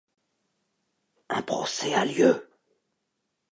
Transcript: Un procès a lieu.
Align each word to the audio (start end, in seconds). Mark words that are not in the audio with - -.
Un 1.29 1.43
procès 1.43 1.93
a 1.93 2.05
lieu. 2.05 2.33